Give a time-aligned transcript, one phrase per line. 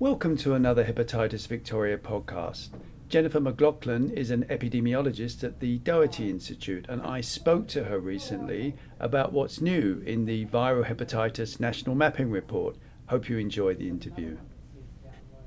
[0.00, 2.70] Welcome to another Hepatitis Victoria podcast.
[3.08, 8.74] Jennifer MacLachlan is an epidemiologist at the Doherty Institute, and I spoke to her recently
[8.98, 12.76] about what's new in the Viral Hepatitis National Mapping Report.
[13.06, 14.36] Hope you enjoy the interview.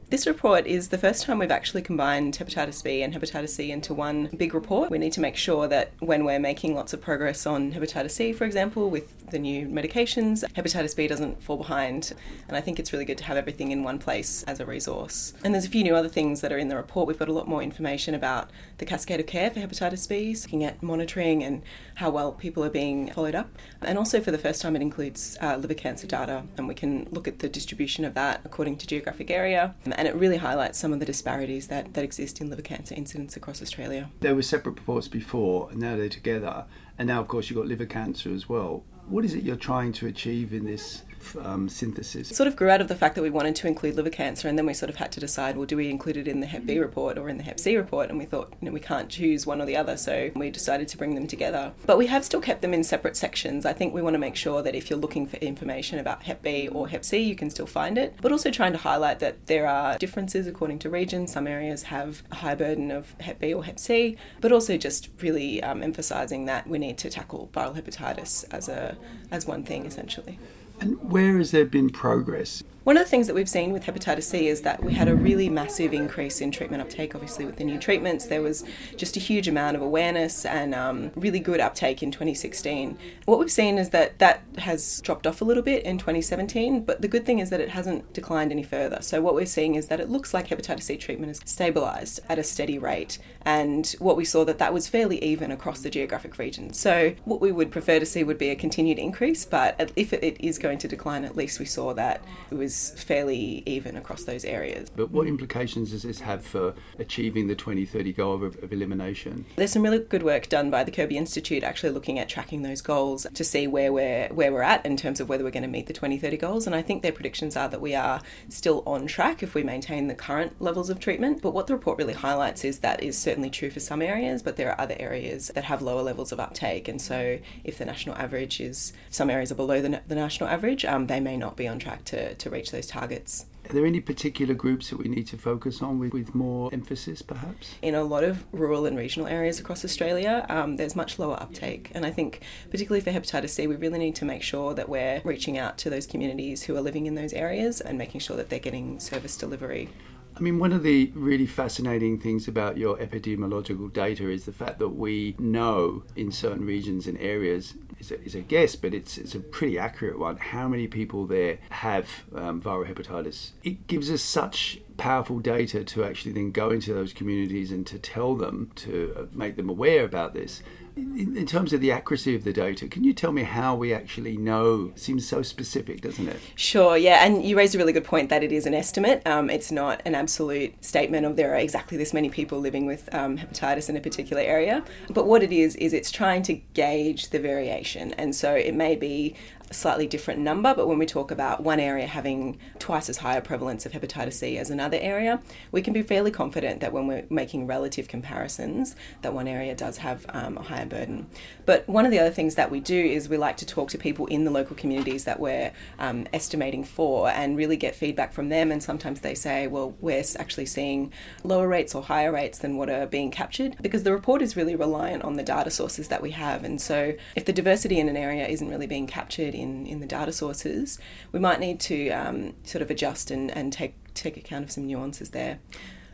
[0.09, 3.93] This report is the first time we've actually combined hepatitis B and hepatitis C into
[3.93, 4.89] one big report.
[4.89, 8.31] We need to make sure that when we're making lots of progress on hepatitis C,
[8.31, 12.13] for example, with the new medications, hepatitis B doesn't fall behind.
[12.47, 15.33] And I think it's really good to have everything in one place as a resource.
[15.43, 17.05] And there's a few new other things that are in the report.
[17.05, 20.63] We've got a lot more information about the cascade of care for hepatitis B, looking
[20.63, 21.63] at monitoring and
[21.95, 23.49] how well people are being followed up.
[23.81, 27.09] And also, for the first time, it includes uh, liver cancer data, and we can
[27.11, 30.93] look at the distribution of that according to geographic area and it really highlights some
[30.93, 34.09] of the disparities that, that exist in liver cancer incidence across Australia.
[34.19, 36.65] There were separate reports before, and now they're together.
[36.99, 38.83] And now, of course, you've got liver cancer as well.
[39.07, 41.03] What is it you're trying to achieve in this
[41.43, 42.31] um, synthesis?
[42.31, 44.47] It sort of grew out of the fact that we wanted to include liver cancer,
[44.47, 46.47] and then we sort of had to decide, well, do we include it in the
[46.47, 48.09] Hep B report or in the Hep C report?
[48.09, 50.87] And we thought, you know, we can't choose one or the other, so we decided
[50.89, 51.73] to bring them together.
[51.85, 53.65] But we have still kept them in separate sections.
[53.65, 56.41] I think we want to make sure that if you're looking for information about Hep
[56.41, 59.47] B or Hep C, you can still find it, but also trying to highlight that
[59.47, 61.27] there are differences according to region.
[61.27, 65.09] Some areas have a high burden of Hep B or Hep C, but also just
[65.21, 68.97] really um, emphasising that we need to tackle viral hepatitis as a
[69.31, 70.39] as one thing essentially.
[70.79, 72.63] And where has there been progress?
[72.87, 75.13] One of the things that we've seen with hepatitis C is that we had a
[75.13, 77.15] really massive increase in treatment uptake.
[77.15, 78.63] Obviously, with the new treatments, there was
[78.95, 82.97] just a huge amount of awareness and um, really good uptake in 2016.
[83.25, 87.01] What we've seen is that that has dropped off a little bit in 2017, but
[87.01, 88.99] the good thing is that it hasn't declined any further.
[89.01, 92.39] So, what we're seeing is that it looks like hepatitis C treatment is stabilised at
[92.39, 96.37] a steady rate, and what we saw that that was fairly even across the geographic
[96.37, 96.71] region.
[96.71, 100.37] So, what we would prefer to see would be a continued increase, but if it
[100.39, 104.45] is going to decline, at least we saw that it was fairly even across those
[104.45, 104.89] areas.
[104.95, 109.45] But what implications does this have for achieving the 2030 goal of, of elimination?
[109.55, 112.81] There's some really good work done by the Kirby Institute actually looking at tracking those
[112.81, 115.69] goals to see where we're where we're at in terms of whether we're going to
[115.69, 119.07] meet the 2030 goals and I think their predictions are that we are still on
[119.07, 121.41] track if we maintain the current levels of treatment.
[121.41, 124.55] But what the report really highlights is that is certainly true for some areas, but
[124.55, 126.87] there are other areas that have lower levels of uptake.
[126.87, 130.85] And so if the national average is some areas are below the, the national average,
[130.85, 133.45] um, they may not be on track to, to reach those targets.
[133.69, 137.21] Are there any particular groups that we need to focus on with, with more emphasis,
[137.21, 137.75] perhaps?
[137.81, 141.91] In a lot of rural and regional areas across Australia, um, there's much lower uptake.
[141.93, 142.41] And I think,
[142.71, 145.89] particularly for hepatitis C, we really need to make sure that we're reaching out to
[145.89, 149.35] those communities who are living in those areas and making sure that they're getting service
[149.35, 149.89] delivery.
[150.37, 154.77] I mean, one of the really fascinating things about your epidemiological data is the fact
[154.77, 159.33] that we know in certain regions and areas, is a, a guess, but it's, it's
[159.33, 163.51] a pretty accurate one, how many people there have um, viral hepatitis.
[163.63, 167.97] It gives us such powerful data to actually then go into those communities and to
[167.97, 170.61] tell them, to uh, make them aware about this.
[170.97, 173.93] In, in, terms of the accuracy of the data, can you tell me how we
[173.93, 174.91] actually know?
[174.95, 176.39] It seems so specific, doesn't it?
[176.55, 177.23] Sure, yeah.
[177.23, 179.21] And you raised a really good point that it is an estimate.
[179.27, 183.13] Um, it's not an absolute statement of there are exactly this many people living with
[183.13, 184.83] um, hepatitis in a particular area.
[185.11, 188.13] But what it is, is it's trying to gauge the variation.
[188.13, 189.35] And so it may be
[189.71, 193.41] slightly different number, but when we talk about one area having twice as high a
[193.41, 195.41] prevalence of hepatitis C as another area,
[195.71, 199.97] we can be fairly confident that when we're making relative comparisons, that one area does
[199.97, 201.27] have um, a higher burden.
[201.65, 203.97] But one of the other things that we do is we like to talk to
[203.97, 208.49] people in the local communities that we're um, estimating for and really get feedback from
[208.49, 208.71] them.
[208.71, 211.11] And sometimes they say, well, we're actually seeing
[211.43, 214.75] lower rates or higher rates than what are being captured because the report is really
[214.75, 216.63] reliant on the data sources that we have.
[216.63, 220.05] And so if the diversity in an area isn't really being captured in, in the
[220.05, 220.99] data sources,
[221.31, 224.87] we might need to um, sort of adjust and, and take, take account of some
[224.87, 225.59] nuances there.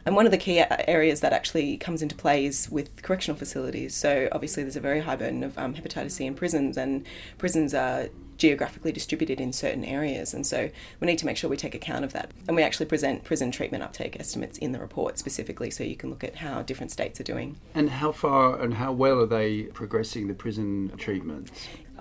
[0.06, 3.96] And one of the key areas that actually comes into play is with correctional facilities.
[3.96, 7.06] So obviously, there's a very high burden of um, hepatitis C in prisons, and
[7.38, 10.34] prisons are geographically distributed in certain areas.
[10.34, 12.32] And so we need to make sure we take account of that.
[12.48, 16.10] And we actually present prison treatment uptake estimates in the report specifically, so you can
[16.10, 17.56] look at how different states are doing.
[17.74, 21.52] And how far and how well are they progressing the prison treatments?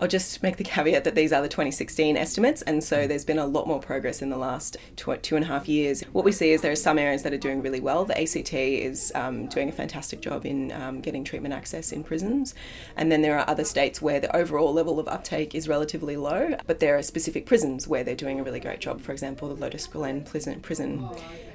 [0.02, 3.38] I'll just make the caveat that these are the 2016 estimates, and so there's been
[3.38, 6.02] a lot more progress in the last two, two and a half years.
[6.10, 8.04] What we see is there are some areas that are doing really well.
[8.04, 12.52] The ACT is um, doing a fantastic job in um, getting treatment access in prisons,
[12.96, 16.56] and then there are other states where the overall level of uptake is relatively low,
[16.66, 19.02] but there are specific prisons where they're doing a really great job.
[19.02, 21.08] For example, the Lotus Glen prison, prison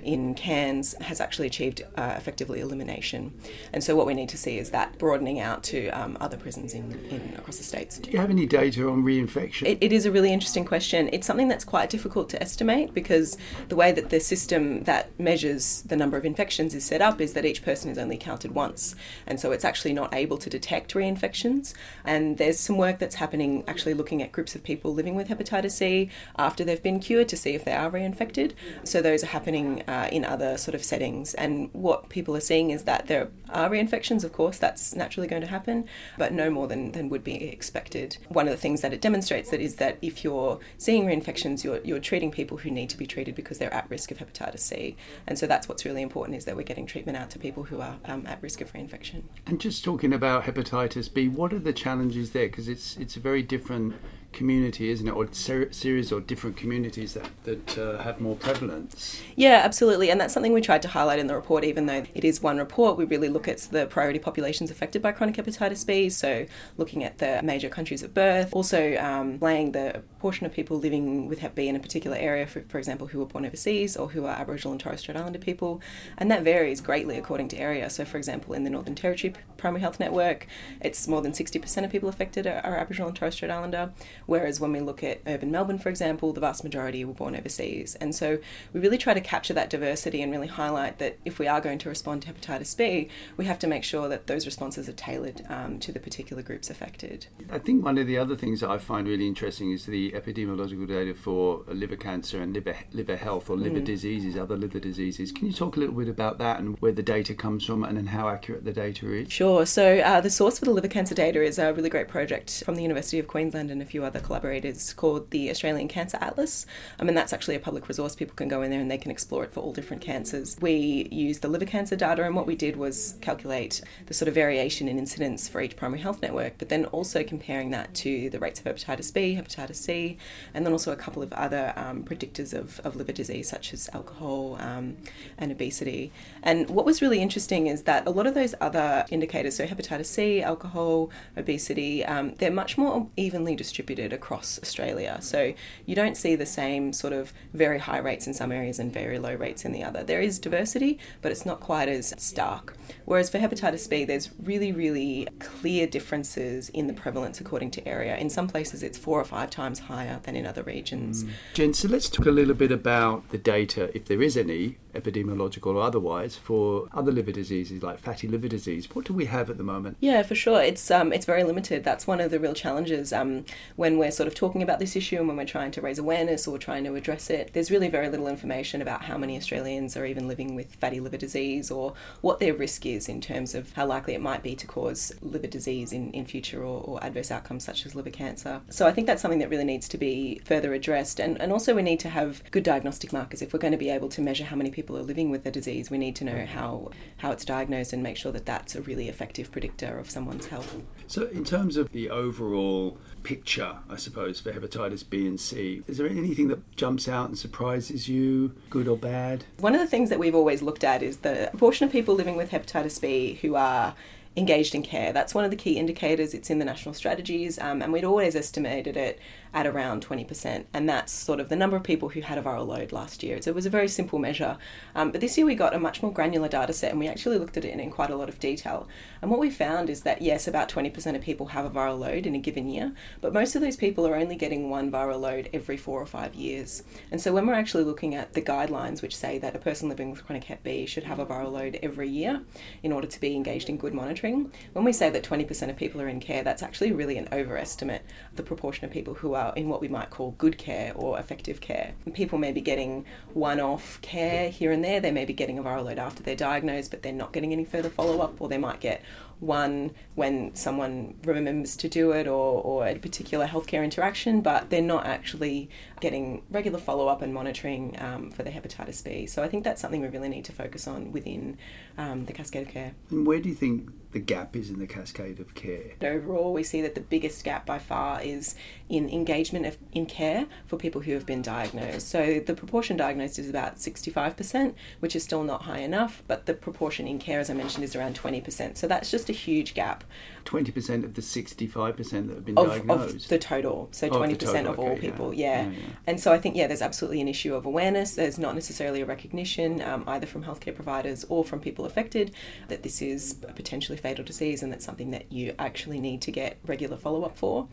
[0.03, 3.38] in Cairns has actually achieved uh, effectively elimination,
[3.73, 6.73] and so what we need to see is that broadening out to um, other prisons
[6.73, 7.99] in, in across the states.
[7.99, 9.66] Do you have any data on reinfection?
[9.66, 11.10] It, it is a really interesting question.
[11.12, 13.38] It's something that's quite difficult to estimate because
[13.69, 17.34] the way that the system that measures the number of infections is set up is
[17.34, 18.95] that each person is only counted once.
[19.25, 21.74] And so it's actually not able to detect reinfections.
[22.06, 25.72] And there's some work that's happening actually looking at groups of people living with hepatitis
[25.72, 28.54] C after they've been cured to see if they are reinfected.
[28.83, 31.33] So those are happening uh, in other sort of settings.
[31.33, 35.42] And what people are seeing is that there are reinfections, of course, that's naturally going
[35.42, 35.88] to happen,
[36.18, 38.18] but no more than, than would be expected.
[38.29, 41.79] One of the things that it demonstrates that is that if you're seeing reinfections, you're,
[41.83, 44.95] you're treating people who need to be treated because they're at risk of hepatitis C.
[45.27, 47.81] And so that's what's really important is that we're getting treatment out to people who
[47.81, 49.24] are um, at risk of reinfection.
[49.45, 52.47] And just talking about hepatitis B, what are the challenges there?
[52.47, 53.95] Because it's it's a very different
[54.33, 59.21] community, isn't it, or ser- series or different communities that that uh, have more prevalence.
[59.35, 61.63] Yeah, absolutely, and that's something we tried to highlight in the report.
[61.63, 65.12] Even though it is one report, we really look at the priority populations affected by
[65.12, 66.09] chronic hepatitis B.
[66.09, 66.45] So,
[66.77, 71.27] looking at the major countries of birth, also um, laying the portion of people living
[71.27, 74.09] with Hep B in a particular area, for, for example, who were born overseas or
[74.09, 75.81] who are Aboriginal and Torres Strait Islander people,
[76.18, 77.89] and that varies greatly according to area.
[77.89, 80.47] So, for example, in the Northern Territory Primary Health Network,
[80.81, 83.91] it's more than 60% of people affected are, are Aboriginal and Torres Strait Islander.
[84.27, 87.95] Whereas when we look at urban Melbourne, for example, the vast majority were born overseas.
[87.95, 88.38] And so
[88.74, 91.79] we really try to capture that diversity and really highlight that if we are going
[91.79, 95.44] to respond to hepatitis B, we have to make sure that those responses are tailored
[95.50, 97.27] um, to the particular groups affected.
[97.51, 100.88] I think one of the other things that I find really interesting is the epidemiological
[100.88, 103.85] data for liver cancer and liver, liver health or liver mm.
[103.85, 105.31] diseases, other liver diseases.
[105.31, 107.97] Can you talk a little bit about that and where the data comes from and
[107.97, 109.31] then how accurate the data is?
[109.31, 109.65] Sure.
[109.65, 112.75] So uh, the source for the liver cancer data is a really great project from
[112.75, 116.66] the University of Queensland and a few other collaborators called the Australian Cancer Atlas.
[117.00, 118.16] I mean, that's actually a public resource.
[118.16, 120.58] People can go in there and they can explore it for all different cancers.
[120.62, 124.36] We used the liver cancer data, and what we did was calculate the sort of
[124.36, 128.40] variation in incidence for each primary health network, but then also comparing that to the
[128.40, 130.18] rates of hepatitis B, hepatitis C,
[130.54, 133.90] and then also a couple of other um, predictors of, of liver disease, such as
[133.94, 134.98] alcohol um,
[135.38, 136.12] and obesity.
[136.44, 140.06] And what was really interesting is that a lot of those other indicators, so hepatitis
[140.06, 145.18] C, alcohol, obesity, um, they're much more evenly distributed across Australia.
[145.21, 145.54] So
[145.86, 149.19] you don't see the same sort of very high rates in some areas and very
[149.19, 150.04] low rates in the other.
[150.04, 152.75] There is diversity, but it's not quite as stark.
[153.06, 158.18] Whereas for hepatitis B, there's really, really clear differences in the prevalence according to area.
[158.18, 161.24] In some places, it's four or five times higher than in other regions.
[161.24, 161.30] Mm.
[161.54, 165.75] Jen, so let's talk a little bit about the data, if there is any, epidemiological
[165.75, 168.88] or otherwise, for other liver diseases like fatty liver disease.
[168.94, 169.97] What do we have at the moment?
[169.99, 170.61] Yeah, for sure.
[170.61, 171.83] It's um, it's very limited.
[171.83, 173.45] That's one of the real challenges um,
[173.75, 176.47] when we're sort of talking about this issue and when we're trying to raise awareness
[176.47, 177.53] or trying to address it.
[177.53, 181.17] There's really very little information about how many Australians are even living with fatty liver
[181.17, 184.67] disease or what their risk is in terms of how likely it might be to
[184.67, 188.61] cause liver disease in, in future or, or adverse outcomes such as liver cancer.
[188.69, 191.19] So I think that's something that really needs to be further addressed.
[191.19, 193.41] And, and also we need to have good diagnostic markers.
[193.41, 195.51] If we're going to be able to measure how many people are living with the
[195.51, 198.81] disease, we need to know how, how it's diagnosed and make sure that that's a
[198.81, 200.81] really effective predictor of someone's health.
[201.07, 205.84] So in terms of the overall picture, I suppose, for hepatitis B and C.
[205.86, 209.44] Is there anything that jumps out and surprises you, good or bad?
[209.60, 212.38] One of the things that we've always looked at is the proportion of people living
[212.38, 213.95] with hepatitis B who are
[214.38, 215.12] engaged in care.
[215.12, 216.33] That's one of the key indicators.
[216.33, 219.19] It's in the national strategies, um, and we'd always estimated it
[219.57, 220.65] at around 20%.
[220.71, 223.42] And that's sort of the number of people who had a viral load last year.
[223.42, 224.59] So it was a very simple measure.
[224.94, 227.40] Um, but this year we got a much more granular data set and we actually
[227.40, 228.87] looked at it in, in quite a lot of detail.
[229.19, 232.28] And what we found is that, yes, about 20% of people have a viral load
[232.28, 235.49] in a given year, but most of those people are only getting one viral load
[235.52, 236.83] every four or five years.
[237.09, 240.11] And so when we're actually looking at the guidelines, which say that a person living
[240.11, 242.44] with chronic Hep B should have a viral load every year
[242.83, 245.99] in order to be engaged in good monitoring, when we say that 20% of people
[245.99, 249.46] are in care, that's actually really an overestimate of the proportion of people who are
[249.56, 251.94] in what we might call good care or effective care.
[252.06, 255.59] And people may be getting one off care here and there, they may be getting
[255.59, 258.49] a viral load after they're diagnosed, but they're not getting any further follow up, or
[258.49, 259.01] they might get
[259.39, 264.81] one when someone remembers to do it or, or a particular healthcare interaction, but they're
[264.81, 269.27] not actually getting regular follow up and monitoring um, for the hepatitis B.
[269.27, 271.57] So I think that's something we really need to focus on within
[271.97, 272.94] um, the cascade of care.
[273.11, 275.94] And where do you think the gap is in the cascade of care?
[276.02, 278.56] Overall, we see that the biggest gap by far is
[278.90, 282.07] in engagement of, in care for people who have been diagnosed.
[282.07, 286.54] So the proportion diagnosed is about 65%, which is still not high enough, but the
[286.54, 288.78] proportion in care, as I mentioned, is around 20%.
[288.78, 290.06] So that's just a huge gap.
[290.45, 293.26] 20% of the 65% that have been of, diagnosed?
[293.26, 293.90] Of the total.
[293.92, 295.64] So 20% total, of all okay, people, yeah.
[295.64, 295.69] Yeah.
[295.71, 295.78] yeah.
[296.07, 298.16] And so I think, yeah, there's absolutely an issue of awareness.
[298.16, 302.31] There's not necessarily a recognition, um, either from healthcare providers or from people affected,
[302.69, 306.57] that this is potentially fatal disease and that's something that you actually need to get
[306.66, 307.68] regular follow up for.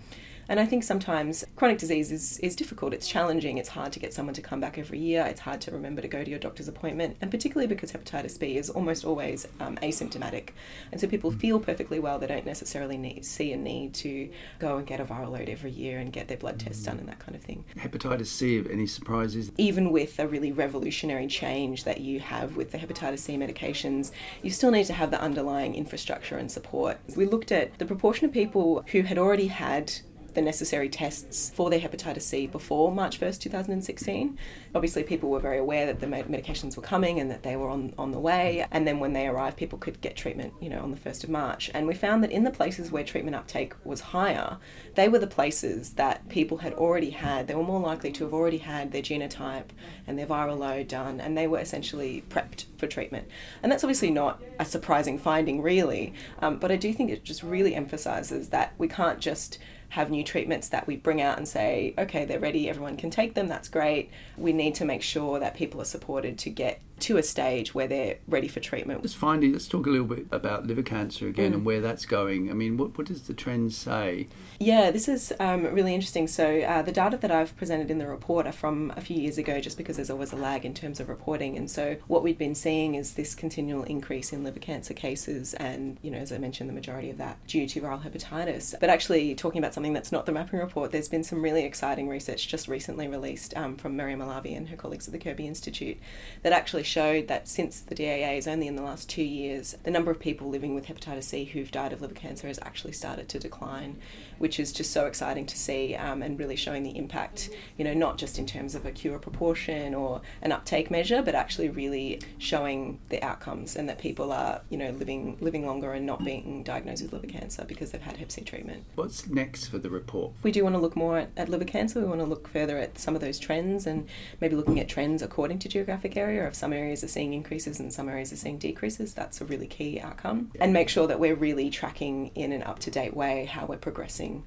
[0.48, 4.12] And I think sometimes chronic disease is, is difficult, it's challenging, it's hard to get
[4.12, 6.68] someone to come back every year, it's hard to remember to go to your doctor's
[6.68, 10.50] appointment, and particularly because hepatitis B is almost always um, asymptomatic.
[10.92, 14.76] And so people feel perfectly well, they don't necessarily need, see a need to go
[14.76, 17.18] and get a viral load every year and get their blood tests done and that
[17.18, 17.64] kind of thing.
[17.76, 19.50] Hepatitis C, any surprises?
[19.56, 24.10] Even with a really revolutionary change that you have with the hepatitis C medications,
[24.42, 26.98] you still need to have the underlying infrastructure and support.
[27.16, 29.92] We looked at the proportion of people who had already had
[30.34, 34.38] the necessary tests for their hepatitis C before March 1st, 2016.
[34.74, 37.94] Obviously, people were very aware that the medications were coming and that they were on,
[37.98, 38.66] on the way.
[38.70, 41.30] And then when they arrived, people could get treatment, you know, on the 1st of
[41.30, 41.70] March.
[41.74, 44.58] And we found that in the places where treatment uptake was higher,
[44.94, 47.46] they were the places that people had already had.
[47.46, 49.70] They were more likely to have already had their genotype
[50.06, 53.28] and their viral load done, and they were essentially prepped for treatment.
[53.62, 56.14] And that's obviously not a surprising finding, really.
[56.40, 59.58] Um, but I do think it just really emphasises that we can't just
[59.90, 63.34] have new treatments that we bring out and say, okay, they're ready, everyone can take
[63.34, 64.10] them, that's great.
[64.36, 67.86] We need to make sure that people are supported to get to a stage where
[67.86, 69.02] they're ready for treatment.
[69.02, 71.56] Just finally, let's talk a little bit about liver cancer again mm.
[71.56, 72.50] and where that's going.
[72.50, 74.26] I mean, what, what does the trend say?
[74.58, 76.26] Yeah, this is um, really interesting.
[76.26, 79.36] So, uh, the data that I've presented in the report are from a few years
[79.36, 81.58] ago, just because there's always a lag in terms of reporting.
[81.58, 85.98] And so, what we've been seeing is this continual increase in liver cancer cases, and,
[86.00, 88.74] you know, as I mentioned, the majority of that due to viral hepatitis.
[88.80, 92.08] But actually, talking about something that's not the mapping report, there's been some really exciting
[92.08, 95.98] research just recently released um, from Maryam Alavi and her colleagues at the Kirby Institute
[96.42, 99.90] that actually showed that since the DAA is only in the last two years, the
[99.90, 103.28] number of people living with hepatitis C who've died of liver cancer has actually started
[103.30, 103.96] to decline,
[104.38, 107.94] which is just so exciting to see um, and really showing the impact, you know,
[107.94, 112.20] not just in terms of a cure proportion or an uptake measure, but actually really
[112.38, 116.62] showing the outcomes and that people are, you know, living living longer and not being
[116.62, 118.84] diagnosed with liver cancer because they've had hep C treatment.
[118.94, 120.32] What's next for the report?
[120.44, 121.98] We do want to look more at, at liver cancer.
[121.98, 124.06] We want to look further at some of those trends and
[124.40, 126.46] maybe looking at trends according to geographic area.
[126.46, 129.66] If some areas are seeing increases and some areas are seeing decreases, that's a really
[129.66, 130.50] key outcome.
[130.60, 133.78] And make sure that we're really tracking in an up to date way how we're
[133.78, 134.44] progressing.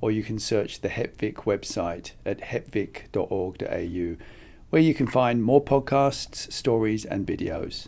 [0.01, 4.17] or you can search the HepVic website at hepvic.org.au
[4.69, 7.87] where you can find more podcasts, stories, and videos.